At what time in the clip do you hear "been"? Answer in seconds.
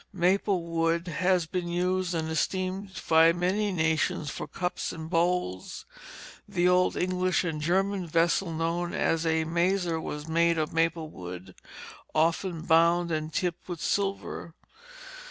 1.45-1.67